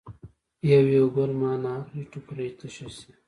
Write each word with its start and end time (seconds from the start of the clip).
یو 0.71 0.83
یو 0.95 1.05
ګل 1.15 1.31
مانه 1.41 1.69
اخلي 1.79 2.03
ټوکرۍ 2.11 2.49
تشه 2.59 2.87
شي. 2.97 3.11